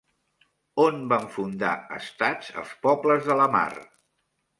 [0.83, 3.69] On van fundar estats els pobles de la mar?